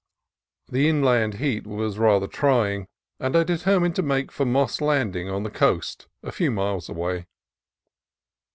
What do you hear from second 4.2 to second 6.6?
for Moss Landing, on the coast, a few